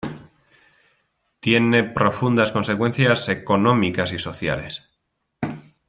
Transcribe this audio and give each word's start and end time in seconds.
Tiene 1.41 1.83
profundas 1.83 2.51
consecuencias 2.51 3.29
económicas 3.29 4.11
y 4.11 4.17
sociales. 4.17 4.89